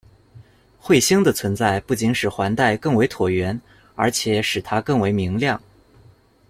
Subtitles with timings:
[0.81, 3.61] 彗星的存在不仅使环带更为椭圆，
[3.95, 5.61] 而且使它更为明亮。